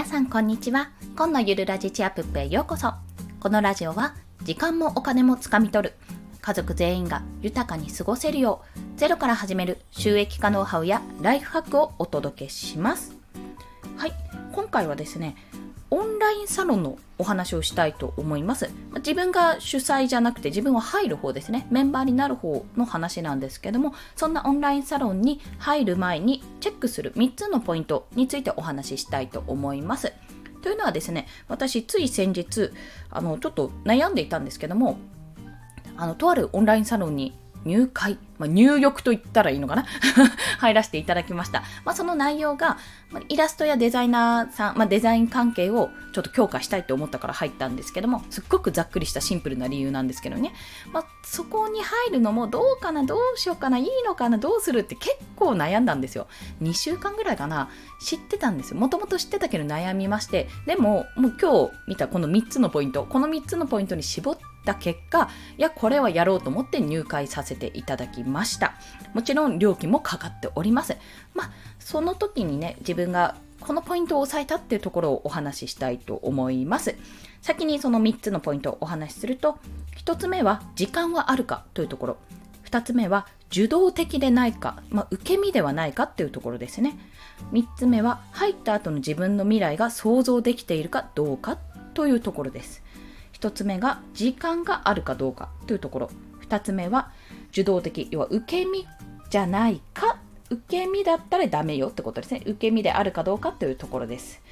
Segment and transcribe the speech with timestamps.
[0.00, 0.88] 皆さんこんにちは。
[1.14, 2.94] 今のゆるラジチアップへようこそ。
[3.38, 5.94] このラジオは時間もお金もつかみ取る。
[6.40, 13.14] 家族全員が豊かに過ごせるようゼロから始める収益化ノウハウやライフハックをお届けします。
[13.98, 14.12] はい。
[14.52, 15.36] 今回はですね
[15.90, 18.70] オンラインサロンのお話をしたいと思います。
[18.98, 21.66] 自分が主催じゃなくて自分は入る方ですね。
[21.70, 30.12] メンバーになる方の話なんですけども、そんなオンラインサロンに入る前にチェックする3つのポイントについてお話ししたいと思います。
[30.62, 32.70] というのはですね、私つい先日、
[33.10, 34.98] あの、ちょっと悩んでいたんですけども、
[35.96, 37.34] あの、とあるオンラインサロンに
[37.64, 39.84] 入会、まあ、入浴と言ったらいいのかな？
[40.58, 41.62] 入らせていただきました。
[41.84, 42.78] まあ、その内容が、
[43.10, 50.52] まあ、イラストやデザイナーさん、まあ、デザイン関係をちょっと強化したいと思ったから入ったんですけども、すっごくざっくりしたシンプルな理由なんですけどね。
[50.92, 56.26] まあ、そこに入るのもどうかな、どうしようかな、いいのかな、どうするって結構悩んだんですよ。
[56.62, 57.68] 2週間ぐらいかな、
[58.00, 58.80] 知ってたんですよ。
[58.80, 68.74] もともと知ってたけど悩みまして、でも、もう今日見たこの3つのポイント、この3つのポイントに絞ってた結果いやこれはやろうと思って入会させていただきました。
[69.14, 70.96] もちろん料金もかかっております。
[71.34, 76.96] まあその時にね自分がこのポイントを押さえたっていうところをお話ししたいと思います。
[77.42, 79.58] 先にその3つのポイントをお話しすると
[80.04, 82.16] 1つ目は時間はあるかというところ。
[82.64, 86.96] 2つ目は受動的でないか、まあ、受け身ではないかっていうところですね。
[87.52, 91.58] 3つ目は入った後の自分の未来が想像できているかどうか
[91.94, 92.82] というところです。
[93.40, 96.10] 1つ目が時間があるかどうかというところ。
[96.42, 97.10] 2つ目は
[97.50, 98.86] 受動的要は受け身
[99.30, 100.18] じゃないか
[100.50, 102.42] 受け身だったらダメよってことですね。
[102.44, 104.42] 受け身であるかどうかというところです。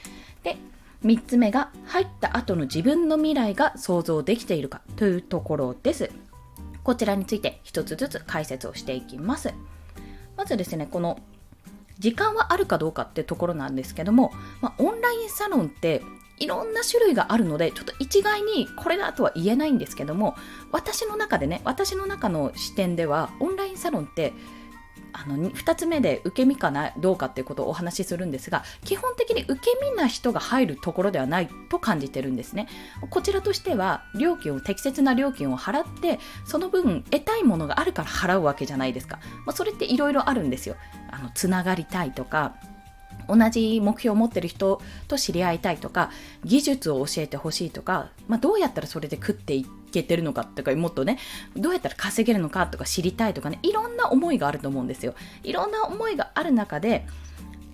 [0.42, 0.56] で
[1.04, 6.10] 3つ目が入った後の自分の未来が想像できているかというところです。
[6.82, 9.52] こちらについて1つずつ解説をしていきます。
[10.36, 11.18] まずですねこの
[11.98, 16.00] 時間はあるかどうかってところなんですけども、まあ、オンラインサロンって
[16.40, 20.36] いろんな種類があるのでちょっと一概にこれだとは言えないんですけども
[20.72, 24.32] 私の中でね私の中の視点ではオンラインサロンって
[25.12, 32.68] あの 2, つ目で受け身かなどうかっていうことをお話しするんですが基本的に受け身な人が入るところではないと感じてるんですね。
[33.10, 40.76] こちらとしては料金を適切な料金を払ってその分得たいものがあるから払うわけじゃないですか、まあ、それっていろいろあるんですよ。
[41.10, 42.54] あのつながりたいとか
[43.28, 46.10] 同じ目標を持ってる人と知り合いたいとか
[46.44, 51.18] 技術を教えてほしいとか、まあ、どうやったらそれで食っていけてるのかとかもっとね
[51.56, 55.14] どうやったら稼げるのかとか知りたいとかねいろんな思いがあると思うんですよ。
[55.42, 57.06] いろんな思いがある中で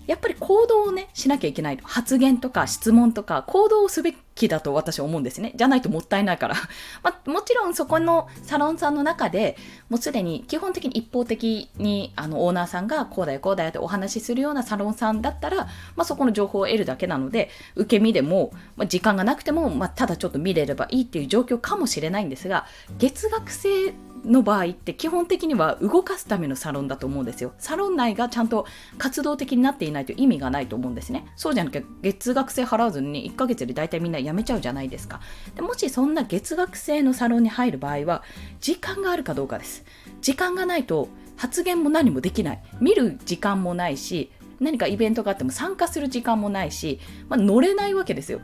[0.06, 1.78] やっぱり行動をね、しなきゃいけない。
[1.82, 5.52] 発言とか質問とか行動をすべきだと私は思うんですね。
[5.54, 6.54] じゃないともったいないから。
[7.02, 9.56] まあ、もちろんそこのサロンさんの中で
[9.88, 22.66] もうすでに基本的に一方的にあのオーナーさんがこうだよこうだよってお話しするようなサロンさんだったら、まあ、そこの情報を得るだけなので、受け身でも、まあ、時間がなくても、まあ、ただちょっと見れればいいっていう状況かもしれないんですが、
[22.98, 27.52] 月額制の場合って基本的には動かすためのサロンだと思うんですよ。
[27.58, 28.66] サロン内がちゃんと
[28.98, 31.26] 活動的になっていないと意味がないと思うんですね。
[31.36, 35.20] そうじゃなきゃ月額制払わずに1ヶ月で大体みんな辞めちゃうじゃないですか。
[35.54, 38.22] でもしそんな月額制のサロンに入る場合は
[38.60, 39.84] 時間があるかどうかです。
[40.20, 42.62] 時間がないと発言も何もできない。
[42.80, 44.30] 見る時間もないし、
[44.60, 48.40] 何かイベントがあっても参加する時間もないし、まあ、乗れないわけですよ。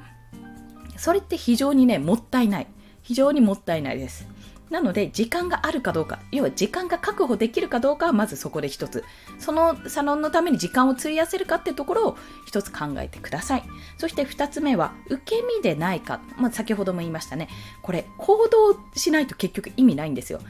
[0.96, 2.66] それって非常にね、もったいない。
[3.02, 4.26] 非常にもったいないです。
[4.70, 9.04] なので時間があるかどうか要は時間が確保できるかどうかはまずそこで一つ。
[9.38, 12.16] そのサロンのために時間を費やせるかっていうところを
[12.46, 13.64] 一つ考えてください。
[13.98, 17.48] そして二つ目は受け身でないか、まあ、先ほども言いましたね。
[17.82, 20.40] これ行動しないと結局意味ないんですよ。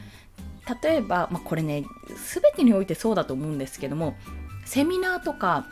[0.82, 4.16] 例えば、まあ、これね全てにおいてそうだと思うんですけども
[4.66, 5.66] セミナーとか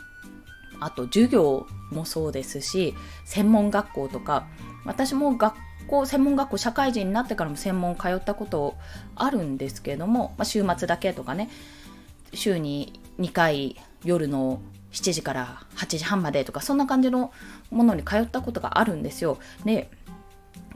[0.81, 4.47] あと授業もそうですし専門学校とか
[4.85, 5.55] 私も学
[5.89, 8.77] 校専門学校社会人になってからも専門通ったこと
[9.17, 11.51] あるんですけれども、まあ、週末だけとかね
[12.33, 14.61] 週に2回夜の
[14.93, 17.33] 7時から8時半までとかそんな感じの
[17.71, 19.39] ものに通ったことがあるんですよ。
[19.65, 19.91] で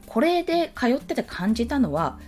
[0.06, 2.19] これで通ってて感じたのは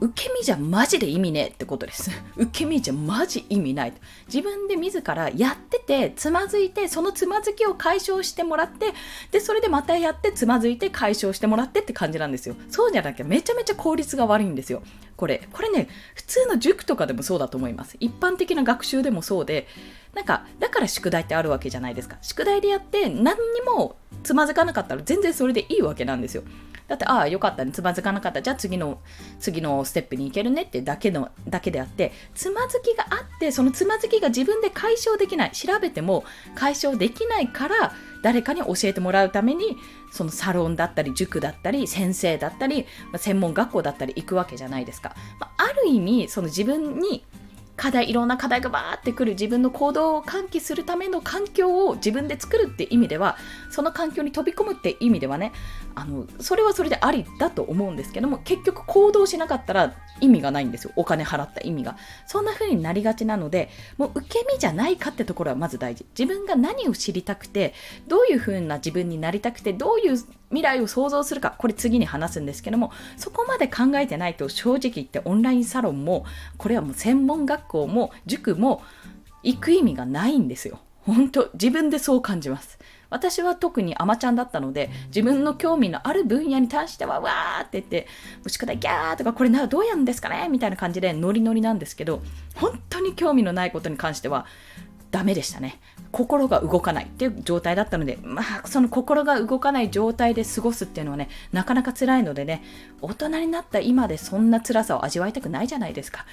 [0.00, 2.10] 受け身じゃマジで意味ねえってことです。
[2.36, 3.92] 受け身じゃマジ意味ない。
[4.26, 8.92] 自分で自らやってて、つまずいて、そのつまずきを解消してもらって、
[9.30, 12.56] で、それでまたやって、つまずいて解消してもらってって感じなんですよ。
[12.70, 14.82] そうじゃなきゃめちゃめちゃ効率が悪いんですよ。
[15.16, 15.48] これ。
[15.52, 17.96] これね、普通の塾とかでもそうだと思います。
[18.00, 19.66] 一般的な学習でもそうで、
[20.14, 22.18] なんか、だから宿題ってあるわけじゃないですか。
[22.22, 26.42] 宿題でやって何にもつまずかなかったら全然それでいいわけなんですよ。
[26.86, 28.42] だって、ああ、よかったね、つまずかなかった。
[28.42, 29.00] じゃあ次の、
[29.40, 35.50] 次のステップに行けるねってだけの、だけであって、つまずきがあって、そのつまずきが自分で解消できない。
[35.52, 37.92] 調べても解消できないから、
[38.24, 39.76] 誰かに教えてもらうために
[40.10, 47.22] そのサロンだったり塾だったり先生だったり、まあ、専門学校だったり行くわけじゃないですか、まあ、ある意味その自分に
[47.76, 53.36] 課題いろんな課題がバーってくる自分の行動を喚起するための環境を自分で作るって意味では
[53.70, 55.52] その環境に飛び込むって意味ではね
[55.94, 60.92] あのそれはそれでありだと思うんですけども結局行動しなかったら意味がないんですよ。
[60.96, 61.96] お金払った意味が。
[62.26, 63.68] そんな風になりがちなので
[63.98, 66.06] もう受け身じゃないかってところはまず大事。
[66.18, 67.74] 自分が何を知りたくて
[68.06, 70.16] どういう風な自分になりたくてどういう
[70.54, 76.24] 未来を想像するかこれ次に話すんですけどもそこまで考えてないと正直言ってオンラインサロンも
[76.56, 78.82] これはもう専門学校も塾も
[79.42, 80.78] 行く意味がないんですよ。
[81.02, 82.78] 本当自分でそう感じます。
[83.10, 88.08] 私は特にアマちゃんだったので自分の興味のある分野に対してはわーって言って
[88.48, 92.22] 宿題ギャーとかこれならどうやるんですかねみたいな感じでノリノリなんですけど
[92.56, 94.46] 本当に興味のないことに関しては
[95.14, 95.80] ダメでしたね
[96.10, 102.62] 心が動かないっていう状態だったので、まあ、その心が動かない状態で過ごすっていうのはね、なかなか辛いのでね、
[103.00, 106.24] 大人になった今でそんな辛さを味わいたくないじゃないですか。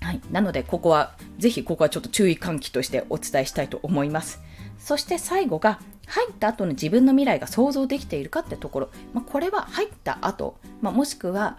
[0.00, 4.40] はい、なので、ここは、ぜひここはちょっと注意喚起としてお伝えしたいと思います。
[4.78, 11.58] そして最後が、入った後の自分の未来が想像できているかってところ、まあ、これは入った後、まあ、もしくは、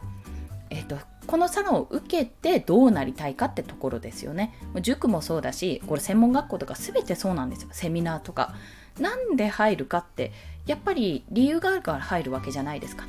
[0.69, 0.97] えっ、ー、と、
[1.29, 4.55] このサロンを受けてどうなりたいかってところですよね。
[4.81, 7.69] 塾もそうだし、これ専門学校とか全てそうなんですよ。
[7.71, 8.55] セミナーとか。
[8.99, 10.31] なんで入るかって、
[10.65, 13.05] やっぱり理由があるから入るわけじゃないですか。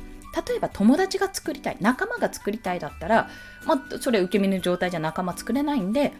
[0.47, 3.27] 例えば友達が作りたい、仲間が作りたいだったら、
[3.65, 6.13] まあ、それ受け身の状態じゃ仲間作れないんで、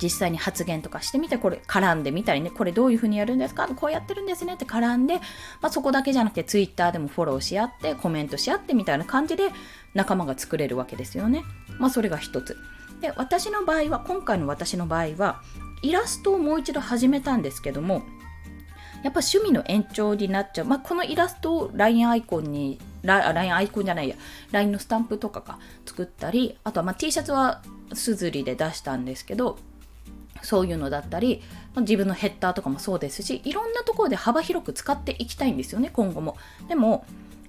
[0.00, 3.68] 実際に発言とかしてみて、これ絡んでみたりね、これどういうふうにやるんですか？
[3.68, 5.16] こうやってるんですねって絡んで、
[5.60, 9.50] まあ、そこだけじゃなくて Twitter でもフォローし合って、コメントし合ってみたいな感じで
[9.94, 11.44] 仲間が作れるわけですよね。
[11.78, 12.56] まあ、それが一つ。
[13.00, 15.42] で、私の場合は、今回の私の場合は、
[15.82, 18.02] イラストをもう一度始めたんですけども、
[19.02, 20.64] やっぱ趣味の延長になっちゃう。
[20.64, 24.16] まあ、このイラストを LINE アイコンに、LINE アイコンじゃないや、
[24.50, 27.62] LINE のスタンプとかが作ったり、あとはま T シャツは
[27.92, 29.58] すずりで出したんですけど、
[30.42, 31.42] そういうのだったり、
[31.76, 36.36] 自分のヘッダーとかもそうですし、いろんなところで幅広く使っていきたいんですよね、今後も。
[36.68, 37.04] でも、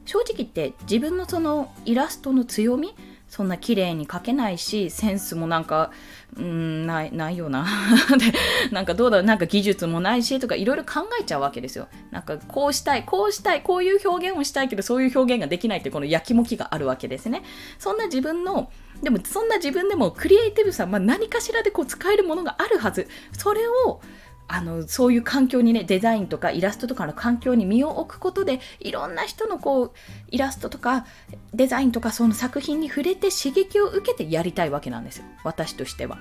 [0.05, 2.95] 正直言って自分のそのイラストの強み
[3.29, 5.91] そんな綺麗に描けないし、センスもなんか、
[6.37, 7.65] うん、ない、ないよな。
[8.17, 8.33] で、
[8.71, 11.89] なんかどうだろう、なんか技術もないし、とかいろいろ考えちゃうわけですよ。
[12.11, 17.43] なんかこうしたい、こうしたい、こういう表現をしたいけど、そういう表現ができないってこのやきもきがあるわけですね。
[17.79, 23.07] そんな自分の、でもそんな自分でもクリエイティブさ、まあ、何かしらでこう使えるものがあるはず。
[23.33, 24.01] それを、
[24.49, 29.91] あのそういう環境にねデザインとかイラストとかの環境に身を置くことでいろんな人のこう
[30.29, 31.05] イラストとか
[31.53, 36.17] デザインとかその作品に触れて刺激を受けてやりたいわけなんですよ私としては。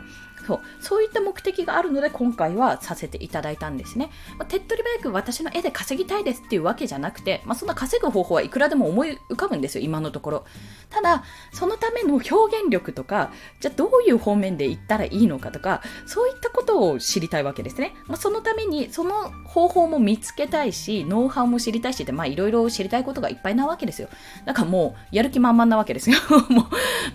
[0.47, 0.61] そう。
[0.81, 10.45] そういった目的があるので今回はさせていただいたんですね、まあ、手っ取り早く私の絵で稼ぎたいですっていうわけじゃなくて、まあ、そんな稼ぐ方法はいくらでも思い浮かぶんですよ今のところ。
[10.91, 24.09] ただそのための表現力とかじゃあどういう方面で行ったらいいのかとかそういったことを知りたいわけですね、まあ、そのためにその方法も見つけたいしノウハウも知りたいしっていろいろ知りたいことがいっぱいなわけですよ。
[24.45, 26.19] だからもうやる気満々なわけですよ。
[26.49, 26.67] も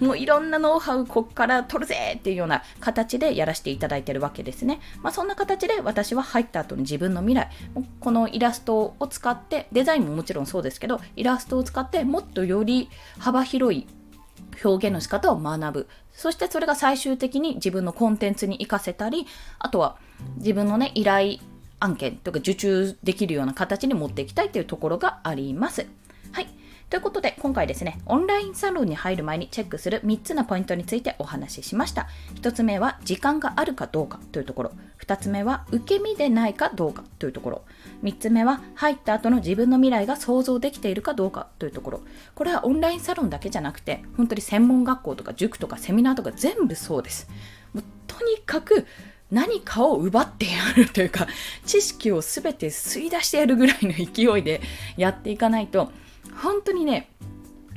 [0.02, 4.82] うもういろんなノウハウこっから取るぜっていうような形でやらせていただいてるわけですね。
[5.02, 7.50] まあ、そんな形で私は入った後に自分の未来、
[8.02, 13.88] このイラストを使って、デザインももちろんそうですけど、イラストを使ってもっとより幅広い
[14.64, 15.88] 表現の仕方を学ぶ。
[16.12, 19.26] そしてそれが最終的に自分のコンテンツに活かせたり、
[19.60, 19.98] あとは
[20.38, 21.38] 自分のね、依頼
[21.80, 25.88] 案件とか受注できるような形に持っていきたいというところがあります。
[26.92, 32.10] ということで、今回ですね、オンラインサロンに入る前にチェックする3つのポイントについてお話ししました。
[32.36, 34.74] 1つ目は、時間があるかどうかというところ。
[35.00, 37.62] 2つ目は、受け身でないかどうかというところ。
[38.04, 42.02] 3つ目は、入った後の自分の未来が想像できているかどうかというところ。
[42.36, 47.30] これはオンラインサロンだけじゃなくて、本当に専門学校とか塾とかセミナーとか全部そうです。
[47.74, 48.86] もうとにかく、
[49.32, 51.26] 何かを奪ってやるというか、
[51.66, 54.60] 知識を全て吸い出してやるぐらいの勢いで
[54.98, 55.90] やっていかないと、
[56.36, 57.10] 本当にね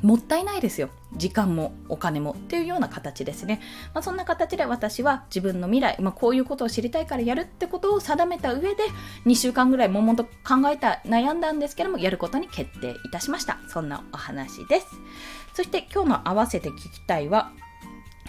[0.03, 3.63] もったいないですよ時間もお金もっていうような形ですね、
[3.95, 8.85] まあ、そんな形で私は自分の未来、まあ、こういうことを知りたいからやるってことを定めた上で
[9.25, 14.87] 2週間ぐらい悶々と考えた悩んだんですけどもやることに決定いたしましたそんなお話です
[15.55, 17.53] そして今日の合わせて聞きたいは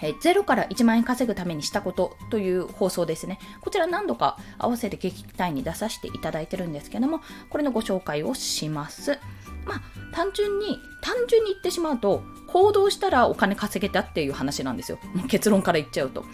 [0.02, 3.38] え0から1万円稼ぐためにしたことという放送ですね。
[3.62, 9.18] こちら何度か合わせて聞きたいに出させていただいてるんですけども、これのご紹介をします。
[9.66, 9.82] まあ、
[10.12, 14.98] 単純に、単純に言ってしまうと、行動したらお金稼げたっていう話なんですよ。
[15.28, 16.24] 結論から言っちゃうと。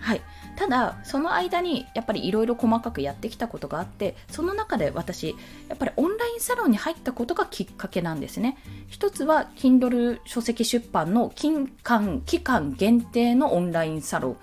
[0.00, 0.22] はい。
[0.58, 5.36] ただその間にやっぱりいろいろ細かくやってきたことがあってその中で私
[5.68, 11.52] やっぱりオンラインサロンに入ったことがきっかけなんですね一つは Kindle 書籍出版の期
[11.84, 14.36] 間期間限定のオンラインサロン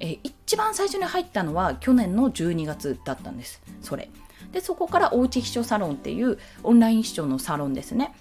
[0.00, 4.08] え一番最初に入ったのは去年の12月だったんですそれ
[4.52, 8.14] でそこからおうち秘書サロンっていうオンライン秘書のサロンですね。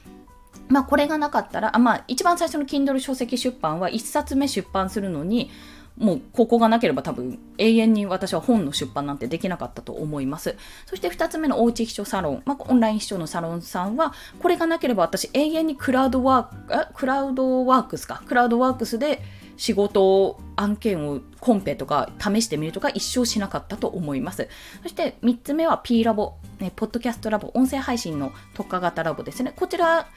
[0.70, 5.50] まあこれがなかったらあまあ一番最初の Kindle 書籍出版は1冊目出版するのに
[5.98, 10.56] もうここがなければ多分永遠に私は本の出版なんてできなかったと思います。
[10.86, 19.24] そして2つ目のおうち秘書サロン、まあ、オンライン秘書のサロンさんは、これがなければ私永遠にクラウドワーク、クラウドワークスか、クラウドワークスで
[19.58, 24.48] 仕事案件をコンペとか試してみるとか一生しなかったと思います。
[24.84, 29.54] そして3つ目は P ラボ、ね、ポッドキャストラボ、音声配信の特化型ラボですね。
[29.56, 30.08] こちら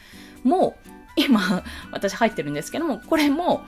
[0.44, 0.76] も
[1.16, 1.62] 今
[1.92, 3.62] 私入ってるんですけども、これも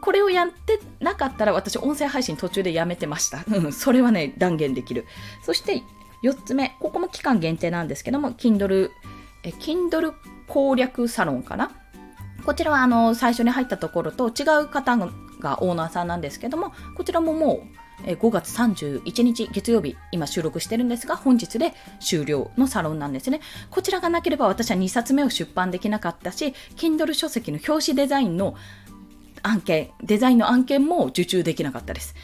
[0.00, 3.44] これをやってなかったら私音声配信途中でやめてました。
[3.72, 5.06] それはね、断言できる。
[5.44, 5.82] そして
[6.24, 8.90] 4つ目、ここも期間限定なんですけども、Kindle、
[9.42, 10.14] Kindle
[10.48, 11.70] 攻略サロンかな？
[12.44, 14.96] こちらはあの最初に入ったところと違う方
[15.40, 17.66] がオーナーさんなんですけども、こちらもも
[18.04, 23.40] う5月31日月曜日、今収録してるんですが、本日で終了のサロンなんですね。
[23.70, 28.54] こちらがなければ私は2冊目を出版できなかったし、Kindle 書籍の表紙デザインの
[29.42, 32.14] 案件、デザインの案件も受注できなかったです。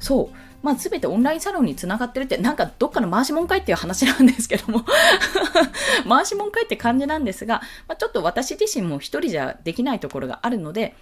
[0.00, 0.36] そう。
[0.62, 4.84] まあ、全てオンラインサロンにつながってるって、なんかどっかの回しもんかいっていう話なんですけども
[6.08, 10.96] 回しもんかいって感じなんですが、まあ、ちょっと私自身も一人じゃできないところがあるので、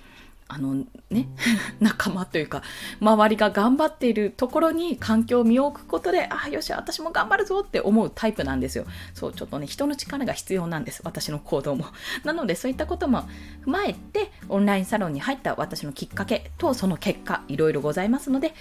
[0.49, 1.29] あのね、
[1.81, 2.63] 仲間というか、
[3.01, 8.87] 周りが頑張っているところに環境を見置くことで、ああ、よし、私も頑張るぞって思うタイプなんですよ。
[9.13, 11.01] そう、ちょっとね、人の力が必要なんです。
[11.05, 11.87] 私の行動も。
[12.25, 13.23] なので、そういったことも
[13.65, 18.55] 踏まえて、オンラインサロンに入った私のきっかけと、その結果、いろいろございますので、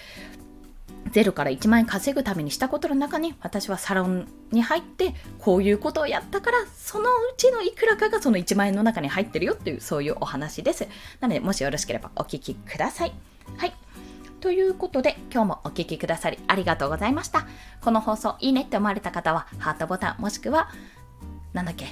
[1.24, 10.88] 0から1万円稼ぐためにしたことの中に私はサロンに入ってこういうことをやったからそのうちのいくらかがその1万円の中に入ってるよっていうそういうお話です。
[11.22, 13.13] なのでもしよろしければお聞きください。
[13.57, 13.74] はい。
[14.41, 17.48] ということで今日もお聴きくださりありがとうございました。
[17.81, 20.69] この放送いいねって思われた方はハートボタンもしくは
[21.56, 21.88] なんだっけ？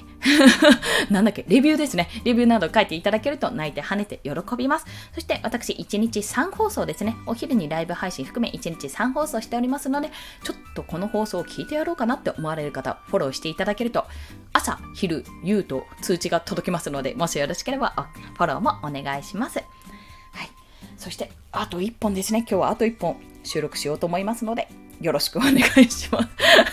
[1.10, 1.46] なんだっけ？
[1.48, 2.10] レビューですね。
[2.26, 4.86] レビューなど書いていただけると泣いて跳ねて喜びます。
[5.16, 7.16] そして私1日3放送ですね。
[7.26, 10.12] お昼にライブ配信含め1日3放送しておりますので、
[10.44, 14.06] ちょっとこの放送を聞いてやろうかなって思われる方、フォローしていただけると、
[14.52, 17.94] 朝、昼、夕と通知が届きますので、もしよろしければ
[18.36, 19.60] フォローもお願いします。
[19.60, 19.68] はい。
[20.98, 22.40] そして、あと1本ですね。
[22.40, 24.68] 今日はあと1本収録しようと思いますので、
[25.04, 26.22] よろしくお願いしま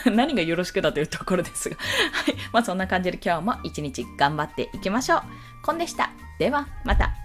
[0.03, 0.09] す。
[0.11, 1.77] 何がよろしくだというところですが。
[1.77, 2.35] はい。
[2.53, 5.23] まあそんな感じで今日も一日頑張っていきましょう。
[5.63, 6.11] コンでした。
[6.39, 7.20] では、また。